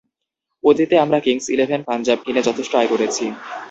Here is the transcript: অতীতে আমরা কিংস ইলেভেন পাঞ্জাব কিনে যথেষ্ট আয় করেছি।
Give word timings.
অতীতে 0.63 0.95
আমরা 0.99 1.19
কিংস 1.25 1.45
ইলেভেন 1.55 1.81
পাঞ্জাব 1.87 2.19
কিনে 2.25 2.41
যথেষ্ট 2.47 2.73
আয় 2.75 2.89
করেছি। 2.93 3.25